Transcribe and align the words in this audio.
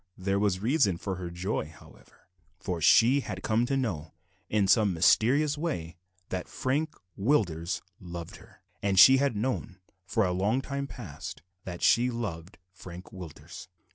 There 0.17 0.39
was 0.39 0.61
reason 0.63 0.97
for 0.97 1.17
her 1.17 1.29
joy, 1.29 1.67
however, 1.67 2.27
for 2.59 2.81
she 2.81 3.19
had 3.19 3.43
come 3.43 3.67
to 3.67 3.77
know, 3.77 4.15
in 4.49 4.67
some 4.67 4.95
mysterious 4.95 5.59
way, 5.59 5.95
that 6.29 6.47
Frank 6.47 6.95
Willders 7.15 7.81
loved 7.99 8.37
her; 8.37 8.63
and 8.81 8.97
she 8.99 9.17
had 9.17 9.35
known, 9.35 9.77
for 10.07 10.25
a 10.25 10.31
long 10.33 10.59
time 10.59 10.87
past, 10.87 11.43
that 11.65 11.83
she 11.83 12.09
loved 12.09 12.57
Frank 12.73 13.11
Willders. 13.11 13.67